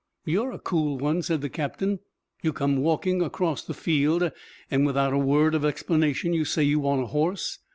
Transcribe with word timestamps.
"You're 0.25 0.51
a 0.51 0.57
cool 0.57 0.97
one," 0.97 1.21
said 1.21 1.41
the 1.41 1.49
captain. 1.51 1.99
"You 2.41 2.53
come 2.53 2.77
walking 2.77 3.21
across 3.21 3.63
the 3.63 3.75
field, 3.75 4.31
and 4.71 4.83
without 4.83 5.13
a 5.13 5.17
word 5.19 5.53
of 5.53 5.63
explanation 5.63 6.33
you 6.33 6.43
say 6.43 6.63
you 6.63 6.79
want 6.79 7.03
a 7.03 7.05
horse. 7.05 7.59